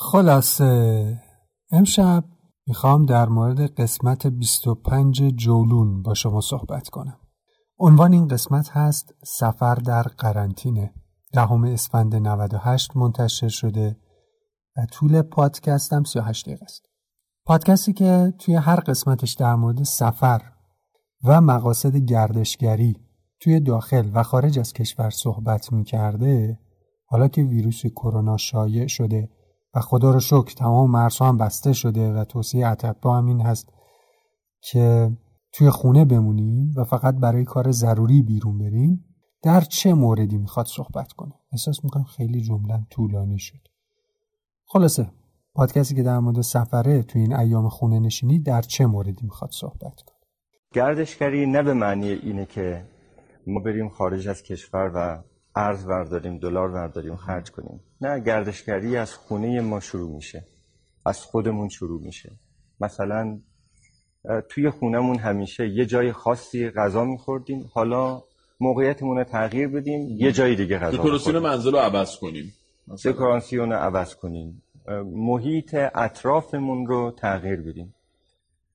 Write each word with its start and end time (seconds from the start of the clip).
خلاصه 0.00 1.22
امشب 1.70 2.24
می‌خوام 2.66 3.06
در 3.06 3.28
مورد 3.28 3.60
قسمت 3.80 4.26
25 4.26 5.22
جولون 5.22 6.02
با 6.02 6.14
شما 6.14 6.40
صحبت 6.40 6.88
کنم. 6.88 7.18
عنوان 7.78 8.12
این 8.12 8.28
قسمت 8.28 8.70
هست 8.70 9.14
سفر 9.24 9.74
در 9.74 10.02
قرنطینه. 10.02 10.94
دهم 11.32 11.64
اسفند 11.64 12.14
98 12.16 12.96
منتشر 12.96 13.48
شده 13.48 13.96
و 14.76 14.86
طول 14.86 15.22
پادکستم 15.22 16.04
38 16.04 16.46
دقیقه 16.46 16.64
است. 16.64 16.82
پادکستی 17.44 17.92
که 17.92 18.34
توی 18.38 18.54
هر 18.54 18.80
قسمتش 18.80 19.32
در 19.32 19.54
مورد 19.54 19.82
سفر 19.82 20.42
و 21.24 21.40
مقاصد 21.40 21.96
گردشگری 21.96 22.96
توی 23.40 23.60
داخل 23.60 24.10
و 24.14 24.22
خارج 24.22 24.58
از 24.58 24.72
کشور 24.72 25.10
صحبت 25.10 25.72
می‌کرده 25.72 26.58
حالا 27.06 27.28
که 27.28 27.42
ویروس 27.42 27.86
کرونا 27.86 28.36
شایع 28.36 28.86
شده 28.86 29.28
خدا 29.80 30.10
رو 30.10 30.20
شکر 30.20 30.54
تمام 30.54 30.90
مرزها 30.90 31.28
هم 31.28 31.38
بسته 31.38 31.72
شده 31.72 32.12
و 32.12 32.24
توصیه 32.24 32.66
اطبا 32.66 33.18
هم 33.18 33.26
این 33.26 33.40
هست 33.40 33.72
که 34.60 35.10
توی 35.52 35.70
خونه 35.70 36.04
بمونیم 36.04 36.72
و 36.76 36.84
فقط 36.84 37.14
برای 37.14 37.44
کار 37.44 37.70
ضروری 37.70 38.22
بیرون 38.22 38.58
بریم. 38.58 39.04
در 39.42 39.60
چه 39.60 39.94
موردی 39.94 40.38
می‌خواد 40.38 40.66
صحبت 40.66 41.12
کنه؟ 41.12 41.32
احساس 41.52 41.84
می‌کنم 41.84 42.04
خیلی 42.04 42.40
جمله 42.40 42.86
طولانی 42.90 43.38
شد. 43.38 43.68
خلاصه 44.64 45.10
پادکستی 45.54 45.94
که 45.94 46.02
در 46.02 46.18
مورد 46.18 46.40
سفره 46.40 47.02
توی 47.02 47.20
این 47.22 47.36
ایام 47.36 47.68
خونه 47.68 47.98
نشینی 47.98 48.38
در 48.38 48.62
چه 48.62 48.86
موردی 48.86 49.22
می‌خواد 49.22 49.50
صحبت 49.50 50.00
کنه؟ 50.06 50.18
گردشگری 50.72 51.46
نه 51.46 51.62
به 51.62 51.74
معنی 51.74 52.08
اینه 52.08 52.46
که 52.46 52.84
ما 53.46 53.60
بریم 53.60 53.88
خارج 53.88 54.28
از 54.28 54.42
کشور 54.42 54.90
و 54.94 55.22
ارز 55.56 55.86
برداریم 55.86 56.38
دلار 56.38 56.70
برداریم 56.70 57.16
خرج 57.16 57.50
کنیم. 57.50 57.80
نه 58.00 58.20
گردشگری 58.20 58.96
از 58.96 59.14
خونه 59.14 59.60
ما 59.60 59.80
شروع 59.80 60.14
میشه. 60.16 60.44
از 61.06 61.20
خودمون 61.20 61.68
شروع 61.68 62.02
میشه. 62.02 62.32
مثلا 62.80 63.38
توی 64.48 64.70
خونهمون 64.70 65.18
همیشه 65.18 65.68
یه 65.68 65.86
جای 65.86 66.12
خاصی 66.12 66.70
غذا 66.70 67.04
میخوردیم. 67.04 67.70
حالا 67.74 68.22
موقعیتمون 68.60 69.16
رو 69.16 69.24
تغییر 69.24 69.68
بدیم 69.68 70.08
یه 70.08 70.32
جای 70.32 70.56
دیگه 70.56 70.78
غذا 70.78 70.96
دکوراسیون 70.96 71.38
منزل 71.38 71.72
رو 71.72 71.78
عوض 71.78 72.16
کنیم. 72.16 72.54
دکوراسیون 73.04 73.72
رو 73.72 73.78
عوض 73.78 74.14
کنیم. 74.14 74.62
محیط 75.04 75.74
اطرافمون 75.94 76.86
رو 76.86 77.10
تغییر 77.18 77.60
بدیم. 77.60 77.94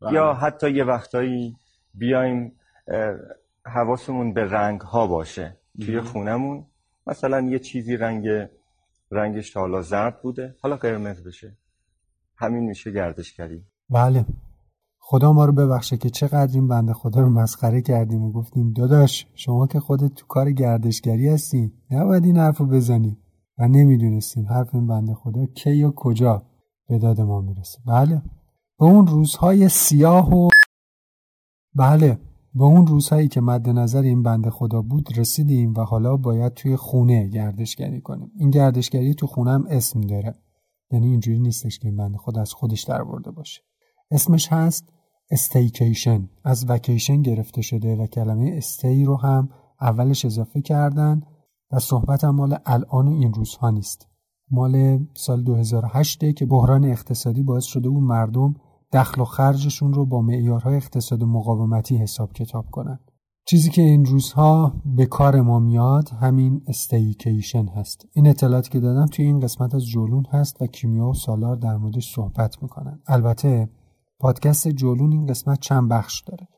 بله. 0.00 0.12
یا 0.12 0.34
حتی 0.34 0.70
یه 0.70 0.84
وقتایی 0.84 1.56
بیایم 1.94 2.52
حواسمون 3.64 4.34
به 4.34 4.44
رنگ 4.44 4.80
ها 4.80 5.06
باشه. 5.06 5.56
توی 5.80 6.00
خونمون. 6.00 6.66
مثلا 7.06 7.40
یه 7.40 7.58
چیزی 7.58 7.96
رنگ 7.96 8.48
رنگش 9.10 9.56
حالا 9.56 9.82
زرد 9.82 10.22
بوده. 10.22 10.56
حالا 10.62 10.76
قرمز 10.76 11.22
بشه. 11.22 11.56
همین 12.36 12.64
میشه 12.64 12.90
گردشگری. 12.90 13.64
بله. 13.90 14.26
خدا 14.98 15.32
ما 15.32 15.44
رو 15.44 15.52
ببخشه 15.52 15.96
که 15.96 16.10
چقدر 16.10 16.54
این 16.54 16.68
بنده 16.68 16.92
خدا 16.92 17.20
رو 17.20 17.30
مسخره 17.30 17.82
کردیم 17.82 18.22
و 18.22 18.32
گفتیم 18.32 18.72
داداش 18.72 19.26
شما 19.34 19.66
که 19.66 19.80
خودت 19.80 20.14
تو 20.14 20.26
کار 20.26 20.52
گردشگری 20.52 21.28
هستی 21.28 21.72
نباید 21.90 22.24
این 22.24 22.36
حرف 22.36 22.58
رو 22.58 22.66
بزنی. 22.66 23.18
و 23.58 23.68
نمی‌دونستیم 23.68 24.46
حرف 24.46 24.74
این 24.74 24.86
بنده 24.86 25.14
خدا 25.14 25.46
کی 25.46 25.84
و 25.84 25.90
کجا 25.90 26.42
به 26.88 26.98
داد 26.98 27.20
ما 27.20 27.40
می‌رسه. 27.40 27.78
بله. 27.86 28.22
به 28.78 28.84
اون 28.84 29.06
روزهای 29.06 29.68
سیاه 29.68 30.34
و 30.34 30.48
بله. 31.74 32.18
به 32.58 32.64
اون 32.64 32.86
روزهایی 32.86 33.28
که 33.28 33.40
مد 33.40 33.68
نظر 33.68 34.02
این 34.02 34.22
بنده 34.22 34.50
خدا 34.50 34.82
بود 34.82 35.18
رسیدیم 35.18 35.74
و 35.74 35.80
حالا 35.80 36.16
باید 36.16 36.54
توی 36.54 36.76
خونه 36.76 37.28
گردشگری 37.28 38.00
کنیم. 38.00 38.32
این 38.36 38.50
گردشگری 38.50 39.14
تو 39.14 39.26
خونه 39.26 39.50
هم 39.50 39.66
اسم 39.68 40.00
داره. 40.00 40.34
یعنی 40.90 41.06
اینجوری 41.06 41.40
نیستش 41.40 41.78
که 41.78 41.88
این 41.88 41.96
بنده 41.96 42.18
خدا 42.18 42.40
از 42.40 42.52
خودش 42.52 42.82
در 42.82 43.04
برده 43.04 43.30
باشه. 43.30 43.60
اسمش 44.10 44.52
هست 44.52 44.88
استیکیشن 45.30 46.28
از 46.44 46.64
وکیشن 46.68 47.22
گرفته 47.22 47.62
شده 47.62 47.96
و 47.96 48.06
کلمه 48.06 48.54
استی 48.56 49.04
رو 49.04 49.16
هم 49.16 49.48
اولش 49.80 50.24
اضافه 50.24 50.60
کردن 50.60 51.22
و 51.70 51.78
صحبت 51.78 52.24
هم 52.24 52.34
مال 52.34 52.58
الان 52.66 53.08
و 53.08 53.12
این 53.12 53.32
روزها 53.32 53.70
نیست. 53.70 54.06
مال 54.50 55.06
سال 55.14 55.42
2008 55.42 56.34
که 56.34 56.46
بحران 56.46 56.84
اقتصادی 56.84 57.42
باعث 57.42 57.64
شده 57.64 57.88
اون 57.88 58.04
مردم 58.04 58.54
دخل 58.92 59.20
و 59.20 59.24
خرجشون 59.24 59.92
رو 59.92 60.06
با 60.06 60.22
معیارهای 60.22 60.76
اقتصاد 60.76 61.24
مقاومتی 61.24 61.96
حساب 61.96 62.32
کتاب 62.32 62.70
کنن. 62.70 62.98
چیزی 63.44 63.70
که 63.70 63.82
این 63.82 64.04
روزها 64.04 64.72
به 64.84 65.06
کار 65.06 65.40
ما 65.40 65.58
میاد 65.58 66.08
همین 66.08 66.62
استیکیشن 66.66 67.66
هست. 67.66 68.06
این 68.12 68.28
اطلاعاتی 68.28 68.70
که 68.70 68.80
دادم 68.80 69.06
توی 69.06 69.24
این 69.24 69.40
قسمت 69.40 69.74
از 69.74 69.86
جولون 69.86 70.24
هست 70.30 70.62
و 70.62 70.66
کیمیا 70.66 71.06
و 71.06 71.14
سالار 71.14 71.56
در 71.56 71.76
موردش 71.76 72.14
صحبت 72.14 72.62
می‌کنن. 72.62 73.00
البته 73.06 73.70
پادکست 74.18 74.68
جولون 74.68 75.12
این 75.12 75.26
قسمت 75.26 75.60
چند 75.60 75.88
بخش 75.88 76.20
داره. 76.20 76.48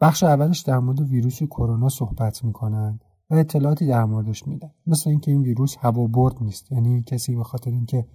بخش 0.00 0.22
اولش 0.22 0.60
در 0.60 0.78
مورد 0.78 1.00
ویروس 1.00 1.42
کرونا 1.42 1.88
صحبت 1.88 2.44
می‌کنن 2.44 3.00
و 3.30 3.34
اطلاعاتی 3.34 3.86
در 3.86 4.04
موردش 4.04 4.46
میدن 4.46 4.70
مثل 4.86 5.10
اینکه 5.10 5.30
این 5.30 5.42
ویروس 5.42 5.76
هوا 5.80 6.06
برد 6.06 6.34
نیست. 6.40 6.72
یعنی 6.72 7.02
کسی 7.02 7.36
به 7.36 7.44
خاطر 7.44 7.70
اینکه 7.70 8.06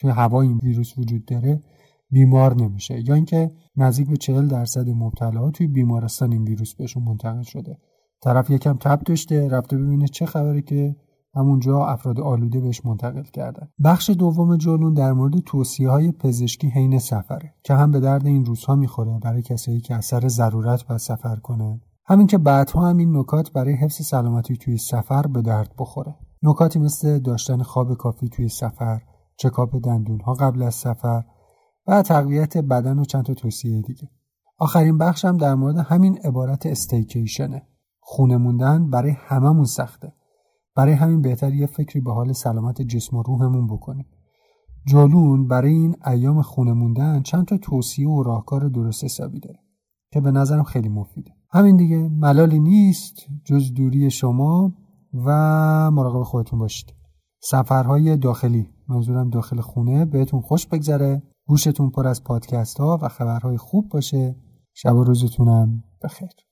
توی 0.00 0.10
هوا 0.10 0.42
این 0.42 0.58
ویروس 0.62 0.98
وجود 0.98 1.24
داره 1.24 1.62
بیمار 2.10 2.54
نمیشه. 2.54 3.08
یا 3.08 3.14
اینکه 3.14 3.50
نزدیک 3.76 4.08
به 4.08 4.16
40 4.16 4.48
درصد 4.48 4.88
مبتلا 4.88 5.50
توی 5.50 5.66
بیمارستان 5.66 6.32
این 6.32 6.44
ویروس 6.44 6.74
بهشون 6.74 7.02
منتقل 7.02 7.42
شده. 7.42 7.78
طرف 8.22 8.50
یکم 8.50 8.76
تب 8.76 9.00
داشته 9.02 9.48
رفته 9.48 9.76
ببینه 9.76 10.08
چه 10.08 10.26
خبره 10.26 10.62
که 10.62 10.96
همونجا 11.34 11.86
افراد 11.86 12.20
آلوده 12.20 12.60
بهش 12.60 12.84
منتقل 12.84 13.22
کردن. 13.22 13.68
بخش 13.84 14.10
دوم 14.10 14.56
جلون 14.56 14.94
در 14.94 15.12
مورد 15.12 15.38
توصیه 15.38 15.90
های 15.90 16.12
پزشکی 16.12 16.68
حین 16.68 16.98
سفره 16.98 17.54
که 17.62 17.74
هم 17.74 17.90
به 17.90 18.00
درد 18.00 18.26
این 18.26 18.44
روزها 18.44 18.74
می‌خوره 18.76 19.18
برای 19.22 19.42
کسایی 19.42 19.80
که 19.80 19.94
اثر 19.94 20.28
ضرورت 20.28 20.86
باید 20.86 21.00
سفر 21.00 21.36
کنن 21.36 21.80
همین 22.06 22.26
که 22.26 22.38
بعدها 22.38 22.88
هم 22.88 22.96
این 22.96 23.16
نکات 23.16 23.52
برای 23.52 23.74
حفظ 23.74 24.06
سلامتی 24.06 24.56
توی 24.56 24.78
سفر 24.78 25.22
به 25.22 25.42
درد 25.42 25.74
بخوره. 25.78 26.14
نکاتی 26.42 26.78
مثل 26.78 27.18
داشتن 27.18 27.62
خواب 27.62 27.94
کافی 27.94 28.28
توی 28.28 28.48
سفر 28.48 29.02
چکاپ 29.36 29.84
دندون 29.84 30.20
ها 30.20 30.34
قبل 30.34 30.62
از 30.62 30.74
سفر 30.74 31.24
و 31.88 32.02
تقویت 32.02 32.56
بدن 32.56 32.98
و 32.98 33.04
چند 33.04 33.24
تا 33.24 33.34
توصیه 33.34 33.82
دیگه. 33.82 34.08
آخرین 34.58 34.98
بخشم 34.98 35.36
در 35.36 35.54
مورد 35.54 35.76
همین 35.76 36.18
عبارت 36.18 36.66
استیکیشنه 36.66 37.62
خونه 38.00 38.36
موندن 38.36 38.90
برای 38.90 39.10
هممون 39.10 39.64
سخته. 39.64 40.12
برای 40.76 40.92
همین 40.92 41.22
بهتر 41.22 41.54
یه 41.54 41.66
فکری 41.66 42.00
به 42.00 42.12
حال 42.12 42.32
سلامت 42.32 42.82
جسم 42.82 43.16
و 43.16 43.22
روحمون 43.22 43.66
بکنیم. 43.66 44.06
جالون 44.86 45.48
برای 45.48 45.72
این 45.72 45.96
ایام 46.06 46.42
خونه 46.42 46.72
موندن 46.72 47.22
چند 47.22 47.44
تا 47.44 47.56
توصیه 47.56 48.08
و 48.08 48.22
راهکار 48.22 48.68
درست 48.68 49.04
حسابی 49.04 49.40
داره 49.40 49.58
که 50.12 50.20
به 50.20 50.30
نظرم 50.30 50.62
خیلی 50.62 50.88
مفیده. 50.88 51.30
همین 51.50 51.76
دیگه 51.76 52.08
ملالی 52.08 52.60
نیست 52.60 53.16
جز 53.44 53.74
دوری 53.74 54.10
شما 54.10 54.72
و 55.14 55.30
مراقب 55.90 56.22
خودتون 56.22 56.58
باشید. 56.58 56.94
سفرهای 57.40 58.16
داخلی 58.16 58.70
منظورم 58.88 59.30
داخل 59.30 59.60
خونه 59.60 60.04
بهتون 60.04 60.40
خوش 60.40 60.66
بگذره. 60.66 61.22
گوشتون 61.48 61.90
پر 61.90 62.06
از 62.06 62.24
پادکست 62.24 62.80
ها 62.80 62.98
و 63.02 63.08
خبرهای 63.08 63.56
خوب 63.56 63.88
باشه. 63.88 64.36
شب 64.74 64.94
و 64.94 65.04
روزتونم 65.04 65.84
بخیر. 66.02 66.47